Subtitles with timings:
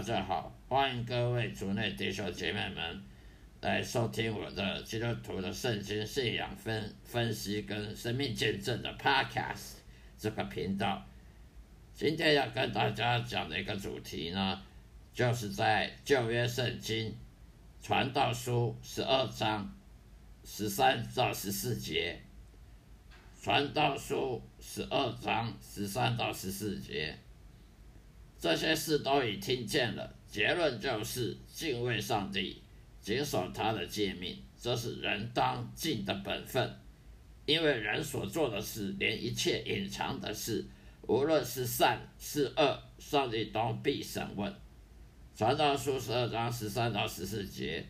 [0.00, 3.02] 大家好，欢迎各位族内弟兄姐妹们
[3.60, 9.72] 来收听我的基督徒的圣经信仰分分析跟生命见证的 Podcast
[10.16, 11.04] 这个频道。
[11.92, 14.62] 今天要跟大家讲的一个主题呢，
[15.12, 17.14] 就是在旧约圣经
[17.82, 19.70] 传道书十二章
[20.42, 22.18] 十三到十四节。
[23.42, 27.14] 传道书十二章十三到十四节。
[28.40, 32.62] 这些事都已听见了，结论就是敬畏上帝，
[33.02, 36.74] 谨守他的诫命，这是人当尽的本分。
[37.44, 40.64] 因为人所做的事，连一切隐藏的事，
[41.02, 44.50] 无论是善是恶，上帝都必审问。
[45.36, 47.86] 传道书十二章十三到十四节，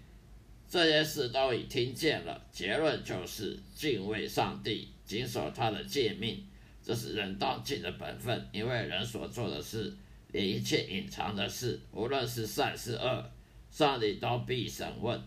[0.69, 6.45] 这些事都已听见了，结论就是敬畏上帝，谨守他的诫命，
[6.83, 8.49] 这是人当尽的本分。
[8.51, 9.95] 因为人所做的事。
[10.33, 13.31] 连一切隐藏的事，无论是善是恶，
[13.71, 15.21] 上帝都必审问。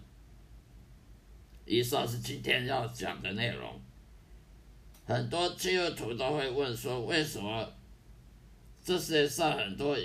[1.66, 3.82] 以上是今天要讲的内容。
[5.06, 7.70] 很多基督徒都会问说：为什么
[8.82, 9.98] 这世界上很多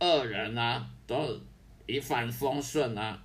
[0.00, 1.40] 恶人啊，都
[1.86, 3.22] 一帆风顺啊？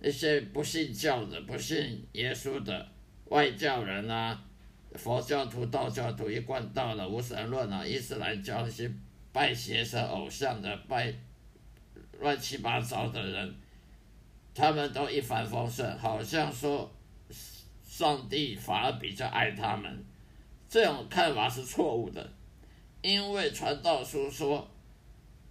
[0.00, 2.88] 那些不信教的、不信耶稣的
[3.26, 4.42] 外教人啊，
[4.94, 8.90] 佛教徒、道教徒一贯道的无神论啊，伊斯兰教那些。
[9.38, 11.14] 拜邪神偶像的，拜
[12.18, 13.54] 乱七八糟的人，
[14.52, 16.90] 他们都一帆风顺，好像说
[17.84, 20.04] 上帝反而比较爱他们。
[20.68, 22.32] 这种看法是错误的，
[23.00, 24.68] 因为传道书说，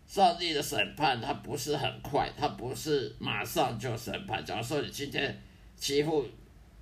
[0.06, 4.44] 上帝的审判他不是很快，他不是马上就审判。
[4.44, 5.42] 假如说你今天
[5.78, 6.26] 欺负、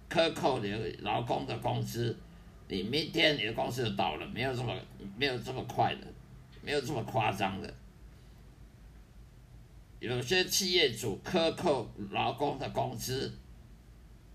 [0.09, 2.17] 克扣你劳工的工资，
[2.67, 4.75] 你明天你的公司就倒了，没有这么
[5.16, 6.15] 没有这么快的。
[6.66, 7.72] 没有这么夸张的，
[10.00, 13.31] 有些企业主克扣劳工的工资，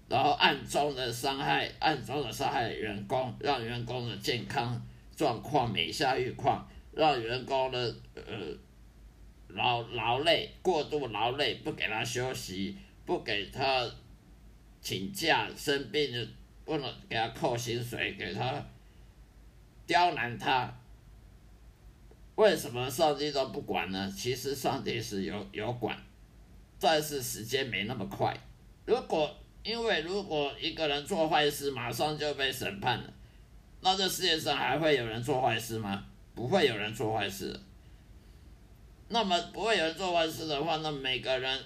[0.09, 4.81] 然后暗中的伤害，暗中的伤害员工，让员工的健康
[5.17, 8.23] 状况每下愈况，让员工的呃
[9.49, 13.91] 劳劳累过度劳累，不给他休息，不给他
[14.81, 16.29] 请假，生病的
[16.65, 18.65] 不能给他扣薪水，给他
[19.85, 20.73] 刁难他。
[22.37, 24.13] 为什么上帝都不管呢？
[24.17, 25.97] 其实上帝是有有管，
[26.79, 28.35] 但是时间没那么快。
[28.87, 33.13] 如果因为如果一个人做坏事，马上就被审判了，
[33.83, 36.07] 那这世界上还会有人做坏事吗？
[36.35, 37.59] 不会有人做坏事。
[39.09, 41.61] 那么不会有人做坏事的话，那每个人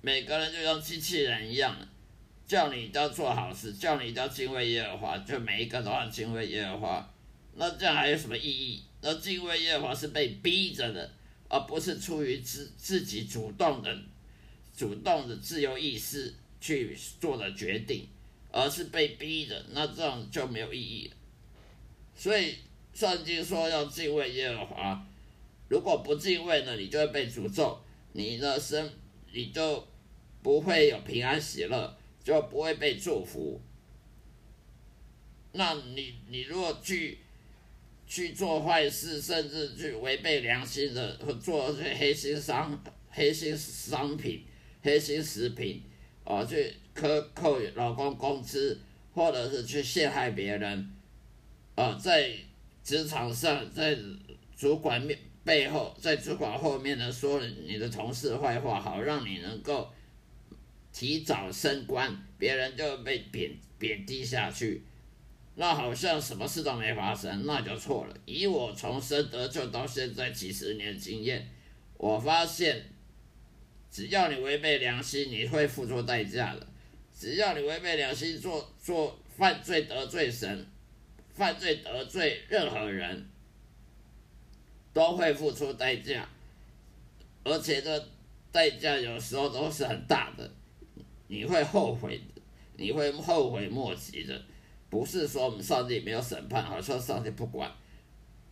[0.00, 1.76] 每个人就像机器人一样，
[2.46, 7.14] 叫你要做好事，叫你要敬畏耶和华，就每一个都要敬畏耶和华。
[7.54, 8.82] 那这样还有什么意义？
[9.06, 11.08] 而敬畏耶和华是被逼着的，
[11.48, 13.96] 而不是出于自自己主动的、
[14.76, 18.08] 主动的自由意识去做的决定，
[18.50, 19.64] 而是被逼的。
[19.70, 21.12] 那这样就没有意义。
[22.16, 22.56] 所以
[22.92, 25.06] 圣经说要敬畏耶和华，
[25.68, 27.80] 如果不敬畏呢，你就会被诅咒，
[28.12, 28.90] 你的生
[29.32, 29.86] 你就
[30.42, 33.60] 不会有平安喜乐，就不会被祝福。
[35.52, 37.20] 那你你如果去。
[38.06, 44.44] 去做坏事，甚至去违背良心的，或做些黑心商、黑心商品、
[44.82, 45.82] 黑心食品，
[46.24, 48.78] 啊，去克扣老公工资，
[49.12, 50.90] 或者是去陷害别人，
[51.74, 52.30] 啊，在
[52.84, 53.98] 职场上，在
[54.56, 59.92] 主管面背后，在主管后面呢，说你的同事坏话，好让你能够
[60.92, 64.82] 提早升官，别人就被贬贬低下去。
[65.58, 68.14] 那好像什么事都没发生，那就错了。
[68.26, 71.48] 以我从生得救到现在几十年经验，
[71.96, 72.84] 我发现，
[73.90, 76.66] 只要你违背良心，你会付出代价的。
[77.18, 80.66] 只要你违背良心做做犯罪得罪神，
[81.32, 83.26] 犯罪得罪任何人，
[84.92, 86.28] 都会付出代价，
[87.44, 88.08] 而且这
[88.52, 90.50] 代价有时候都是很大的，
[91.28, 92.42] 你会后悔的，
[92.76, 94.42] 你会后悔莫及的。
[94.88, 97.70] 不是说我们上帝没有审判，好像上帝不管。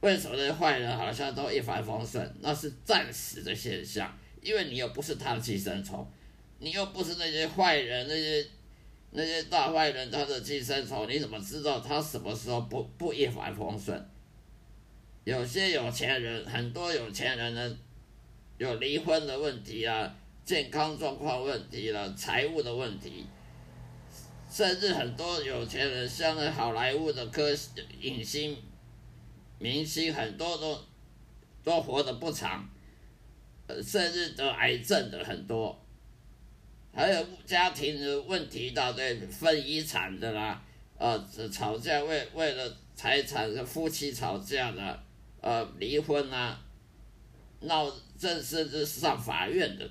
[0.00, 2.34] 为什么那些坏人好像都一帆风顺？
[2.40, 6.06] 那是暂时的现象，因为你又不是他的寄生虫，
[6.58, 8.46] 你又不是那些坏人，那些
[9.12, 14.06] 那些大坏人他的寄生虫，你怎么知道他什么时候不不一帆风顺？
[15.24, 17.78] 有些有钱人，很多有钱人呢，
[18.58, 20.14] 有离婚的问题啊，
[20.44, 23.24] 健康状况问题了，财务的问题。
[24.54, 27.52] 甚至很多有钱人，像那好莱坞的歌
[28.00, 28.56] 影星、
[29.58, 30.78] 明星，很多都
[31.64, 32.64] 都活得不长，
[33.66, 35.76] 呃，甚至得癌症的很多，
[36.92, 40.62] 还有家庭的问题，到对分遗产的啦，
[40.98, 41.18] 呃，
[41.50, 45.02] 吵架为为了财产夫妻吵架的，
[45.40, 46.62] 呃，离婚啊，
[47.58, 49.90] 闹正甚至上法院的，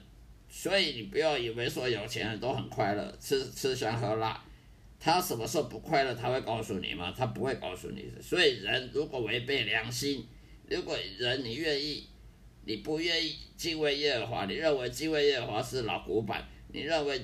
[0.50, 4.42] 所以你不要以为说有钱人都很快乐，吃吃香喝辣，
[5.04, 7.14] 他什么时候不快乐，他会告诉你吗？
[7.18, 8.22] 他不会告诉你的。
[8.22, 10.26] 所以人如果违背良心，
[10.70, 12.08] 如果人你愿意。
[12.66, 17.22] 你不愿意敬畏耶和华，你认为敬畏耶和华是老古板，你认为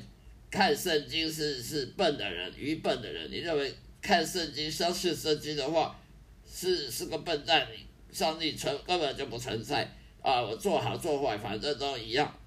[0.51, 5.97] 看圣经是是笨的人、愚笨的人，你认为看圣经、相信圣经的话
[6.45, 7.65] 是是个笨蛋，
[8.11, 9.89] 上帝存根本就不存在
[10.21, 10.41] 啊！
[10.41, 12.37] 我做好做坏反正都一样，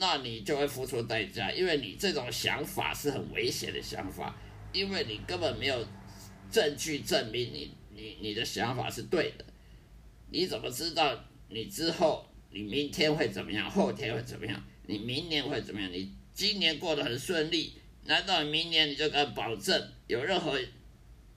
[0.00, 4.34] 那你就会付出代价，因为你这种想法是很危险的想法，
[4.74, 5.86] 因为你根本没有
[6.50, 9.44] 证据证明你你你的想法是对的，
[10.30, 11.18] 你怎么知道？
[11.48, 13.70] 你之后，你明天会怎么样？
[13.70, 14.62] 后天会怎么样？
[14.86, 15.90] 你明年会怎么样？
[15.92, 17.74] 你今年过得很顺利，
[18.04, 20.58] 难道明年你就敢保证有任何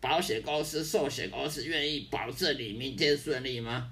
[0.02, 3.92] 保险公司、寿险公司愿意保证你明天顺利吗？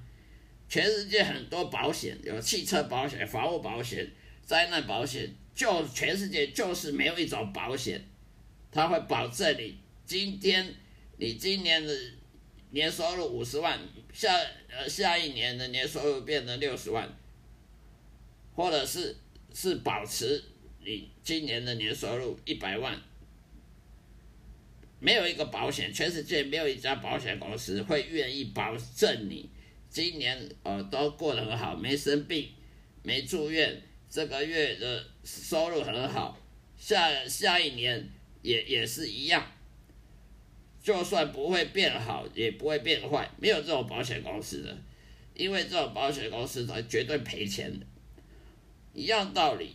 [0.68, 4.12] 全世界很多保险，有汽车保险、房屋保险、
[4.44, 8.04] 灾难保险，就全世界就是没有一种保险，
[8.76, 10.76] 他会保证你今天、
[11.16, 11.94] 你今年的
[12.72, 13.80] 年收入五十万。
[14.12, 14.34] 下
[14.70, 17.10] 呃下一年的年收入变成六十万，
[18.54, 19.16] 或者是
[19.54, 20.44] 是保持
[20.84, 23.02] 你今年的年收入一百万，
[25.00, 29.50] 没有一个保险，全世界没有一家保险公司会愿意保证你
[29.90, 32.50] 今年呃都过得很好，没生病，
[33.04, 36.38] 没住院，这个月的收入很好，
[36.78, 38.10] 下下一年
[38.46, 39.46] 也也是一样。
[40.84, 44.78] 就算不会变好，也不会变坏，没有这种保险公司的，
[45.34, 47.86] 因为这种保险公司它绝对赔钱的。
[48.94, 49.72] 一样道理，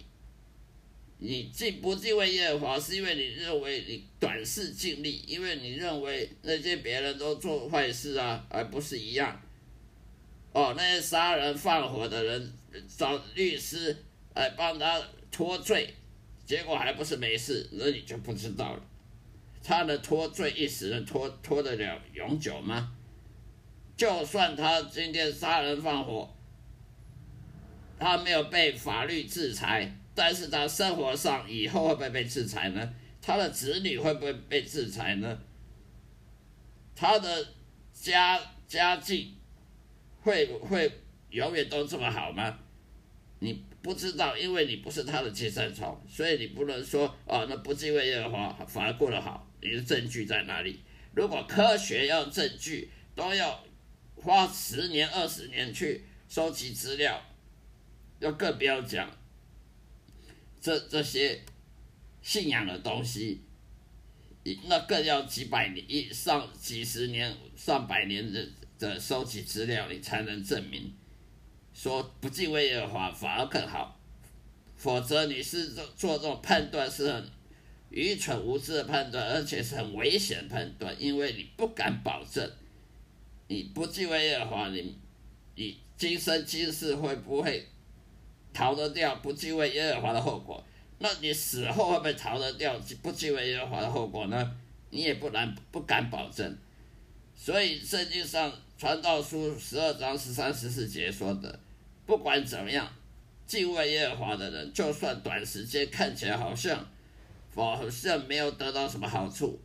[1.18, 9.42] 你敬不敬畏耶和华，是因为你认为你短视尽力，因为你认为那些别人都做坏事啊，而不是一样。
[10.52, 12.52] 哦，那些杀人放火的人
[12.96, 13.96] 找律师
[14.34, 15.92] 来帮他脱罪，
[16.50, 18.82] 结果还不是没事，那你就不知道了。
[19.62, 22.92] 他能脱罪一时能脱脱得了永久吗？
[23.96, 26.28] 就算他今天杀人放火，
[28.00, 32.94] 他没有被法律制裁，但是他生活上以后会不会被制裁呢？
[33.22, 35.38] 他的子女会不会被制裁呢？
[36.96, 37.46] 他的
[37.92, 39.36] 家家境
[40.22, 40.90] 会会
[41.28, 42.58] 永远都这么好吗？
[43.38, 49.50] 你不知道，因为你不是他的寄生虫，所以你不能说哦，那不敬畏耶和华反而过得好。
[49.62, 50.80] 你的证据在哪里？
[51.14, 53.64] 如果科学要证据，都要
[54.16, 57.22] 花十年、二十年去收集资料，
[58.18, 59.10] 要更不要讲
[60.60, 61.42] 这这些
[62.22, 63.40] 信仰的东西，
[64.66, 68.46] 那更要几百年、以上几十年、上百年的
[68.78, 70.94] 的收集资料，你才能证明
[71.82, 73.98] 说不敬畏耶和华反而更好，
[74.76, 77.30] 否则你是做做这种判断是很。
[77.88, 82.48] 愚蠢无知的判断，而且是很危险判断，因为你不敢保证，
[83.48, 84.94] 你不敬畏耶和华，你
[85.56, 87.66] 你今生今世会不会
[88.52, 90.62] 逃得掉不敬畏耶和华的后果？
[90.98, 94.56] 那你死后会不会逃得掉不敬畏耶和华的后果呢？
[94.90, 96.56] 你也不难不敢保证。
[97.34, 101.58] 所以圣经上传道书十二章十三十四节说的，
[102.10, 102.92] 不管怎么样，
[103.46, 106.84] 敬畏耶和华的人，就算短时间看起来好像。
[107.54, 109.60] 我好像没有得到什么好处，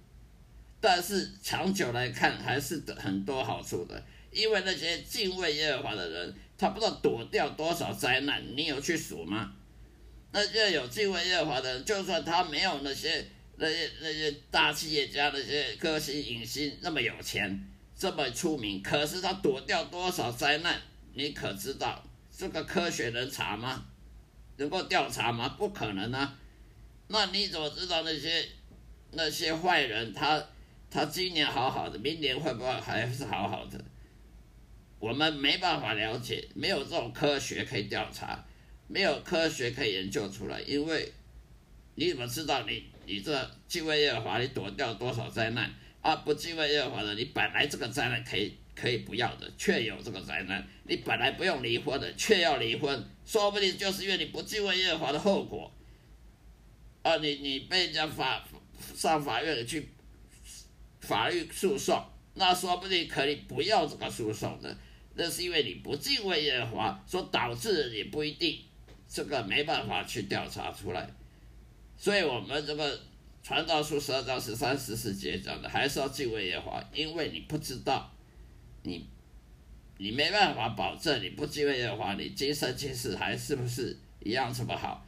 [0.80, 4.04] 但是长久来看还是得很多好处的。
[4.32, 9.54] 因为那些敬畏耶和华的人，他不知道躲掉多少灾难，你有去数吗？
[10.32, 13.26] 那些有敬畏耶和华的人，就算他没有那些
[13.58, 20.82] 那些那些大企业家、那些歌星影星那么有钱、这么出名，可是他躲掉多少灾难，
[21.14, 22.04] 你可知道？
[22.38, 23.86] 这个科学能查吗？
[24.58, 25.56] 能够调查吗？
[25.58, 26.38] 不可能啊！
[27.08, 28.46] 那你怎么知道那些
[29.12, 30.44] 那些坏人他
[30.90, 33.84] 他今年好好的，明年会不会还是好好的？
[35.00, 38.44] 我们没办法了解，没有这种科学可以调查，
[38.88, 40.60] 没有科学可以研究出来。
[40.62, 41.14] 因为
[41.96, 45.74] 你怎么知道你你这敬畏耶和华，你躲掉多少灾难？
[46.02, 50.68] 啊，不敬畏耶和华的，你本来这个灾难可以可以不要的，却有这个灾难。
[50.84, 55.72] 你本来不用离婚的，却要离婚，说不定就是因为你不敬畏耶和华的后果。
[57.02, 58.44] 啊，你你被人家法
[58.96, 59.88] 上法院去
[61.00, 62.04] 法律诉讼，
[62.34, 64.76] 那说不定可以不要这个诉讼的，
[65.14, 68.60] 那是因为你不敬畏耶和华，所导致的你不一定
[69.08, 71.08] 这个没办法去调查出来。
[71.96, 73.00] 所以，我们这个
[73.44, 78.12] 传道书十二章十三十四节讲的，还是要敬畏耶和华，因为你不知道，
[78.86, 79.08] 你
[79.98, 85.06] 你没办法保证你不敬畏耶和华，你今生今世还是不是一样这么好？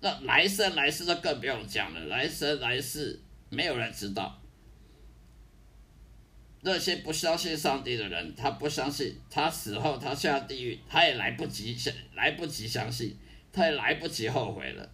[0.00, 4.38] 那来生来世，就更不用讲了，来生来世没有人知道。
[6.64, 13.16] 那些不相信上帝的人，他不相信，他死后他下地狱，他也来不及相，来不及相信，
[13.52, 14.90] 他也来不及后悔了。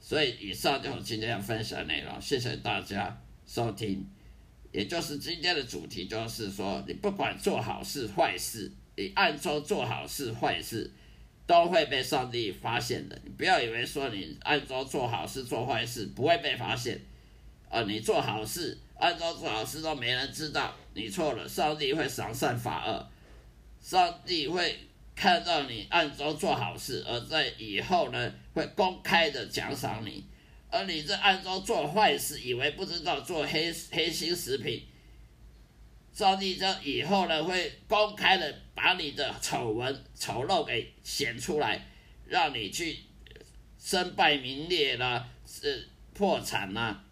[0.00, 4.06] 所以以上就是今天要分享的内容，谢谢大家收听。
[4.72, 10.90] 也就是今天的主题，就是说，你不管做好事坏事，你暗中做好事坏事，
[11.46, 13.20] 都会被上帝发现的。
[13.24, 17.00] 你不要以为说你暗中做好事做坏事不会被发现，
[17.68, 18.78] 啊，你做好事。
[19.00, 21.48] 暗中做好事都没人知道，你错了。
[21.48, 23.10] 上帝会赏善罚恶，
[23.80, 24.78] 上帝会
[25.16, 30.22] 看到你暗中做好事，而在以后呢，会公开的奖赏你。
[30.70, 34.86] 而你这暗中做坏事，以为不知道做黑黑心食品，
[36.12, 41.86] 上帝这以后呢，会公开的把你的丑闻丑陋给显出来，
[42.26, 42.98] 让你去
[43.78, 47.04] 身败名裂啦，是破产啦。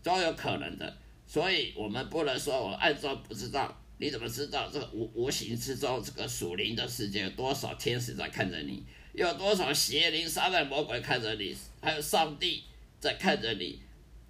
[0.00, 8.82] 都有可能的，所以我们不能说我暗中不知道，你怎么知道这个无无形之中这个属灵的世界有多少天使在看着你，
[9.26, 12.64] 有多少邪灵、撒旦、魔鬼看着你，还有上帝
[13.00, 13.80] 在看着你，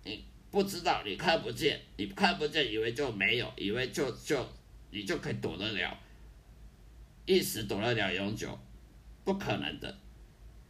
[0.05, 4.47] 你不知道，你看不见，你看不见，以为就没有，以为就就
[4.91, 5.99] 你就可以躲得了，
[7.27, 8.59] 一时躲得了永久，
[9.25, 9.99] 不可能的。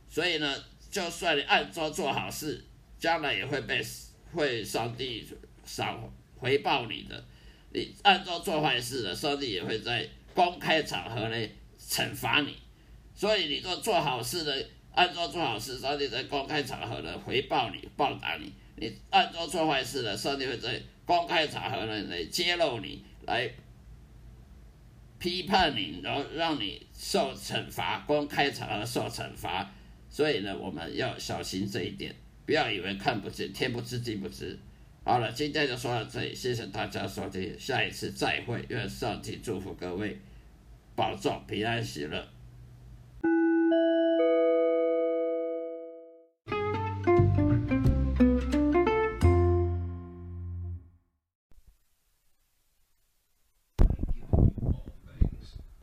[0.09, 2.65] 所以呢，就算你暗中做好事，
[2.99, 3.85] 将来也会被。
[4.31, 5.27] 会上帝
[5.65, 5.99] 赏
[6.37, 7.25] 回报你的，
[7.73, 12.55] 你暗中做坏事的，上帝也会在公开场合内惩罚你。
[13.19, 18.47] 所以你做做好事的，按照做好事，上帝在公开场合呢回报你、报答你；
[18.77, 23.51] 你按照做坏事的，上帝会在公开场合呢来揭露你、来
[25.19, 29.69] 批判你，然后让你受惩罚，公开场合受惩罚。
[30.09, 32.15] 所以呢，我们要小心这一点。
[32.47, 34.57] 不要以为看不见，天不知地不知。
[35.03, 40.17] 好了，今天就说到这里，谢谢大家收听，下一次再会，愿上帝祝福各位，
[40.95, 42.29] 保重平安喜乐。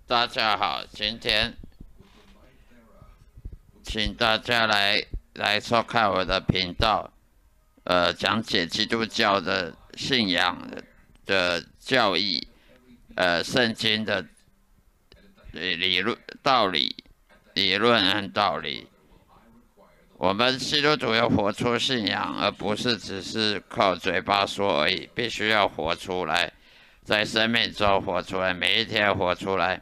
[0.08, 1.58] 大家好，今天
[3.84, 5.04] 请大家来。
[5.34, 7.12] 来收看我的频道，
[7.84, 10.58] 呃，讲解基督教的信仰
[11.26, 12.48] 的教义，
[13.16, 14.26] 呃，圣经的
[15.52, 16.96] 理理论道理、
[17.54, 18.88] 理论和道理。
[20.18, 26.54] 我们基督徒要活出信仰，而不是只是靠嘴巴说而已，必须要活出来，
[27.04, 29.82] 在生命中活出来，每一天活出来。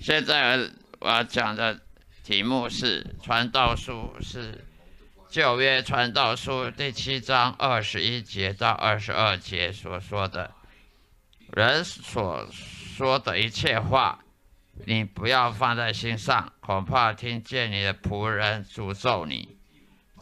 [0.00, 0.70] 现在
[1.00, 1.80] 我要讲的。
[2.24, 4.64] 题目是《传道书》，是
[5.28, 10.50] 旧约《传道书》第七章二十一节到二十二节所说的。
[11.52, 14.24] 人所说的一切话，
[14.86, 19.58] 你不要放在心上，恐怕听见你的仆人诅咒你、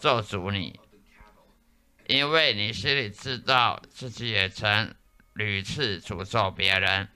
[0.00, 0.80] 咒诅你，
[2.08, 4.92] 因为你心里知道自己也曾
[5.34, 7.08] 屡次诅咒别人。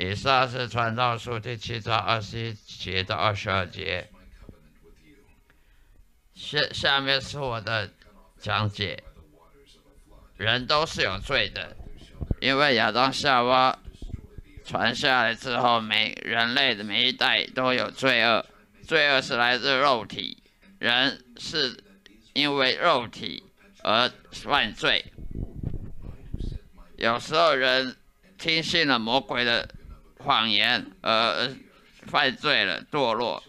[0.00, 4.08] 以上是传道书第七章二十一节到二十二节。
[6.36, 7.90] 下下面是我的
[8.38, 9.02] 讲解。
[10.36, 11.76] 人都是有罪的，
[12.40, 13.76] 因为亚当夏娃
[14.64, 18.46] 传下来之后，每人类的每一代都有罪恶。
[18.86, 20.40] 罪恶是来自肉体，
[20.78, 21.76] 人是
[22.34, 23.42] 因为肉体
[23.82, 25.04] 而犯罪。
[26.96, 27.96] 有时候人
[28.38, 29.68] 听信了魔鬼的。
[30.18, 31.54] 谎言而
[32.06, 33.42] 犯罪了，堕落，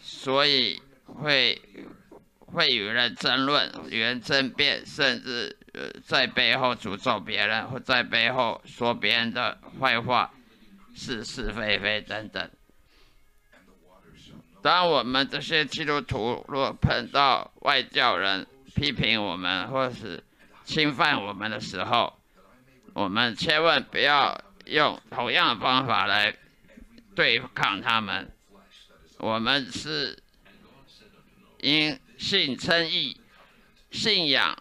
[0.00, 1.60] 所以会
[2.38, 10.30] 会与人争论，与人争辩，甚至呃在背后诅咒别人，或在背后说别人的坏话，
[10.94, 12.50] 是是非非等等。
[14.62, 20.22] 当我们这些基督徒若碰到外教人批评我们，或是
[20.64, 22.18] 侵犯我们的时候，
[22.92, 24.38] 我们千万不要。
[24.70, 26.32] 用同样的方法来
[27.14, 28.30] 对抗他们。
[29.18, 30.16] 我们是
[31.58, 33.20] 因信称义、
[33.90, 34.56] 信仰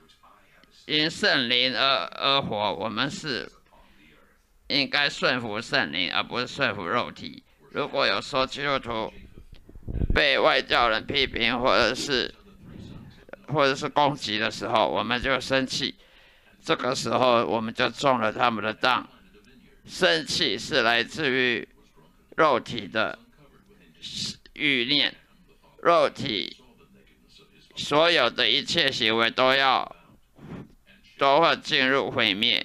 [0.88, 2.74] 因圣灵而而活。
[2.74, 3.50] 我们是
[4.68, 7.44] 应该顺服圣灵，而不是顺服肉体。
[7.72, 9.13] 如果有说基督徒
[10.13, 12.34] 被外教人批评，或者是
[13.48, 15.96] 或者是攻击的时候，我们就生气。
[16.62, 19.08] 这个时候，我们就中了他们的当。
[19.89, 21.67] 生气是来自于
[22.38, 23.17] 肉体的
[24.53, 25.15] 欲念，
[25.81, 26.58] 肉体
[27.75, 29.96] 所有的一切行为都要
[31.17, 32.63] 都会进入毁灭。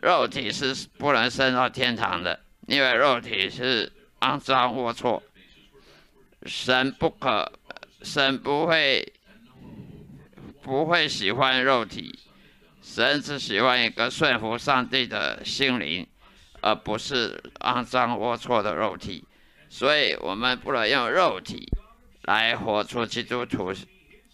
[0.00, 5.20] 肉体是不能升到天堂的，因为肉体是肮脏龌龊。
[6.46, 7.52] 神不可，
[8.02, 9.12] 神不会
[10.62, 12.16] 不会喜欢肉体，
[12.80, 16.06] 神只喜欢一个顺服上帝的心灵。
[16.60, 19.24] 而不是肮脏龌龊的肉体，
[19.68, 21.68] 所以我们不能用肉体
[22.22, 23.72] 来活出基督徒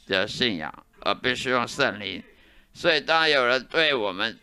[0.07, 2.23] 的信仰，而必须用圣灵。
[2.73, 4.39] 所以，当有人对我们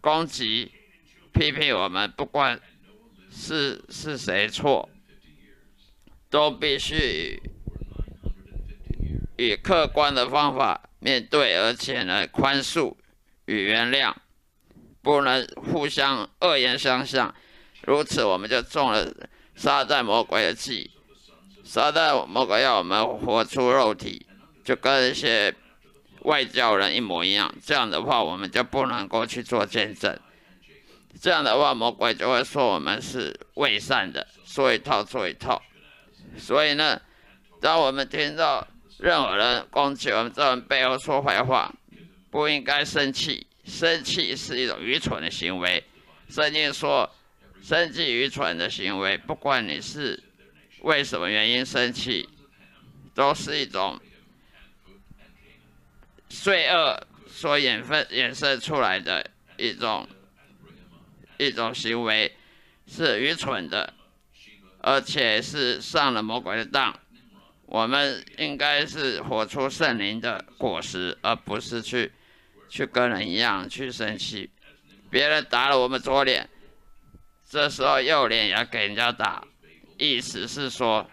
[0.00, 0.72] 攻击、
[1.32, 2.58] 批评我们，不管
[3.30, 4.88] 是是谁错，
[6.30, 7.42] 都必须
[9.36, 12.94] 以客观的方法面对，而且呢，宽恕
[13.44, 14.14] 与原谅。
[15.04, 17.32] 不能互相恶言相向，
[17.82, 19.06] 如此我们就中了
[19.54, 20.90] 撒旦魔鬼的计。
[21.62, 24.26] 撒旦魔鬼要我们活出肉体，
[24.64, 25.54] 就跟一些
[26.22, 27.54] 外教人一模一样。
[27.62, 30.18] 这样的话，我们就不能够去做见证。
[31.20, 35.60] 这样的话，魔鬼就会说我们是伪善的，说一套做一套。
[36.38, 37.00] 所以呢，
[37.60, 38.66] 当我们听到
[38.98, 41.72] 任何人攻击我们在我们背后说坏话，
[42.30, 43.46] 不应该生气。
[43.64, 45.82] 生气是一种愚蠢的行为。
[46.28, 47.10] 圣经说，
[47.62, 50.22] 生气愚蠢的行为，不管你是
[50.80, 52.28] 为什么原因生气，
[53.14, 54.00] 都是一种
[56.28, 60.08] 罪恶所衍分衍生出来的一种
[61.38, 62.34] 一种行为，
[62.86, 63.94] 是愚蠢的，
[64.80, 66.98] 而且是上了魔鬼的当。
[67.66, 72.12] 我们应该是活出圣灵的果实，而不是去。
[72.68, 74.50] 去跟人一样去生气，
[75.10, 76.48] 别人打了我们左脸，
[77.48, 79.44] 这时候右脸也要给人家打，
[79.98, 81.08] 意思是说，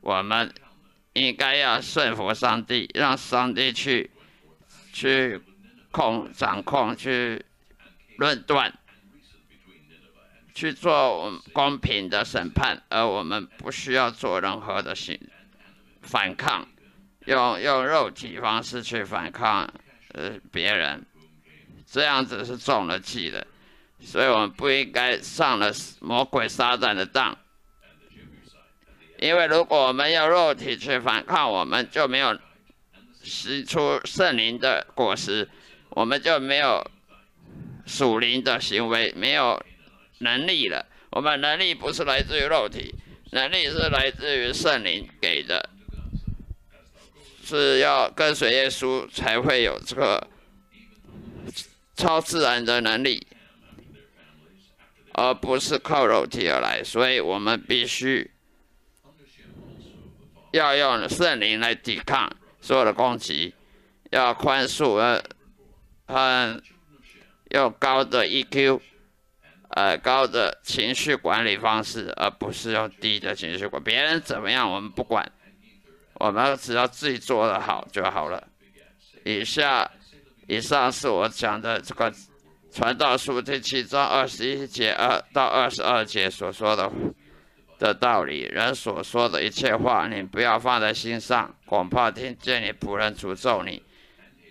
[0.00, 0.52] 我们
[1.14, 4.10] 应该要顺服上帝，让上帝去
[4.92, 5.40] 去
[5.90, 7.42] 控掌控，去
[8.18, 8.72] 论断，
[10.54, 15.18] 去做公平的审判，而我们不需要做任何的行
[16.02, 16.68] 反抗，
[17.24, 19.72] 用用肉体方式去反抗。
[20.16, 21.04] 呃，别人
[21.86, 23.46] 这样子是中了计的，
[24.00, 27.36] 所以我们不应该上了魔鬼撒旦的当。
[29.18, 32.38] 因为如果我们用肉体去反抗，我们就没有
[33.22, 35.46] 使出圣灵的果实，
[35.90, 36.82] 我们就没有
[37.84, 39.62] 属灵的行为，没有
[40.20, 40.86] 能力了。
[41.10, 42.94] 我们能力不是来自于肉体，
[43.32, 45.68] 能力是来自于圣灵给的。
[47.46, 50.26] 是要跟随耶稣才会有这个
[51.94, 53.24] 超自然的能力，
[55.12, 56.82] 而不是靠肉体而来。
[56.82, 58.28] 所以我们必须
[60.50, 62.28] 要用圣灵来抵抗
[62.60, 63.54] 所有的攻击，
[64.10, 65.22] 要宽恕，呃，
[66.06, 66.60] 嗯，
[67.52, 68.80] 用高的 EQ，
[69.68, 73.80] 呃，高的情绪管理方式，而不是用低的情绪管。
[73.80, 75.30] 别人怎么样，我们不管。
[76.18, 78.42] 我们只要自己做得好就好了。
[79.24, 79.90] 以下、
[80.46, 82.10] 以上是我讲的这个
[82.72, 86.90] 《传道书》第七章二十一节二到二十二节所说的
[87.78, 88.42] 的道理。
[88.42, 93.82] 人所说的一切话，你不要放在心上，恐怕听见你仆人诅咒你、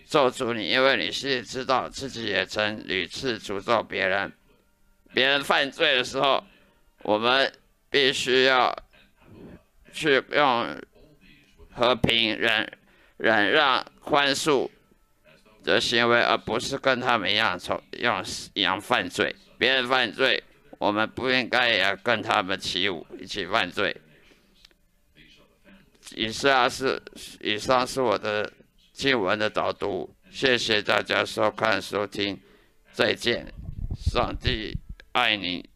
[0.06, 4.32] 咒诅你，因为你心里知道自己也曾屡次诅咒别人。
[5.12, 6.44] 别人犯罪的时候，
[7.02, 7.52] 我们
[7.90, 8.76] 必须要
[9.92, 10.78] 去用。
[11.76, 12.66] 和平、忍、
[13.18, 14.68] 忍让、宽恕
[15.62, 19.34] 的行为，而不是跟他们一样从用一样犯罪。
[19.58, 20.42] 别人犯罪，
[20.78, 23.94] 我们不应该也跟他们起舞，一起犯罪。
[26.14, 27.02] 以上是
[27.40, 28.50] 以上是我的
[28.92, 32.40] 经文的导读，谢谢大家收看收听，
[32.92, 33.52] 再见，
[33.96, 34.78] 上帝
[35.12, 35.75] 爱你。